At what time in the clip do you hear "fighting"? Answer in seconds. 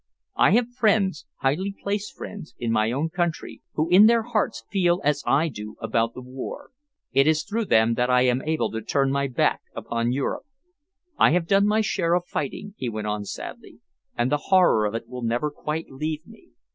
12.25-12.73